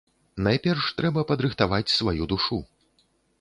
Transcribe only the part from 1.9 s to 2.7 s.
сваю душу.